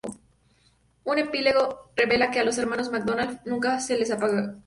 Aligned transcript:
Un 1.11 1.19
epílogo 1.19 1.91
revela 1.95 2.31
que 2.31 2.39
a 2.39 2.43
los 2.43 2.57
hermanos 2.57 2.89
McDonald 2.89 3.39
nunca 3.45 3.79
se 3.79 3.99
les 3.99 4.09
pagaron 4.09 4.29
sus 4.33 4.41
regalías. 4.43 4.59